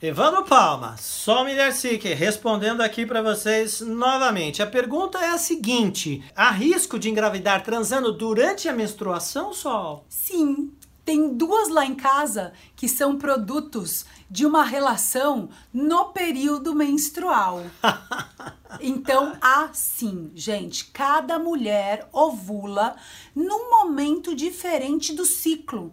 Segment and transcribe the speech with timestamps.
[0.00, 4.62] Evandro Palma, só Mulher Seeker, respondendo aqui para vocês novamente.
[4.62, 10.06] A pergunta é a seguinte: há risco de engravidar transando durante a menstruação, Sol?
[10.08, 10.72] Sim.
[11.04, 17.64] Tem duas lá em casa que são produtos de uma relação no período menstrual.
[18.80, 22.94] Então, assim, gente, cada mulher ovula
[23.34, 25.90] num momento diferente do ciclo.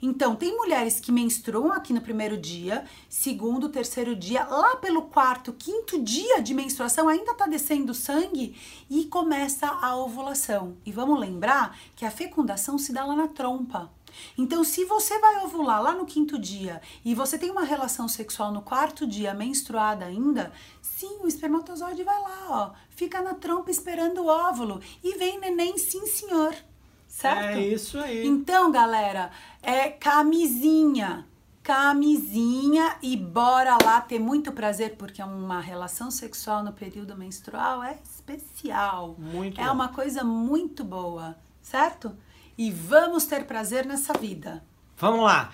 [0.00, 5.52] Então, tem mulheres que menstruam aqui no primeiro dia, segundo, terceiro dia, lá pelo quarto,
[5.52, 8.56] quinto dia de menstruação, ainda tá descendo sangue
[8.88, 10.76] e começa a ovulação.
[10.84, 13.90] E vamos lembrar que a fecundação se dá lá na trompa.
[14.36, 18.52] Então, se você vai ovular lá no quinto dia e você tem uma relação sexual
[18.52, 24.22] no quarto dia, menstruada ainda, sim, o espermatozoide vai lá, ó, fica na trompa esperando
[24.22, 26.54] o óvulo e vem neném, sim, senhor
[27.08, 27.56] certo?
[27.56, 28.24] É isso aí.
[28.26, 29.30] Então, galera,
[29.62, 31.26] é camisinha.
[31.62, 37.98] Camisinha e bora lá ter muito prazer, porque uma relação sexual no período menstrual é
[38.04, 39.16] especial.
[39.18, 39.72] Muito É bom.
[39.72, 42.16] uma coisa muito boa, certo?
[42.56, 44.64] E vamos ter prazer nessa vida.
[44.96, 45.52] Vamos lá.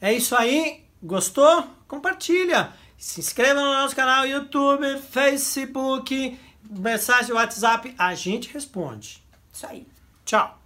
[0.00, 0.84] É isso aí.
[1.02, 1.64] Gostou?
[1.88, 2.72] Compartilha.
[2.96, 6.38] Se inscreva no nosso canal YouTube, Facebook,
[6.70, 7.94] mensagem WhatsApp.
[7.98, 9.22] A gente responde.
[9.52, 9.86] Isso aí.
[10.24, 10.58] Tchau.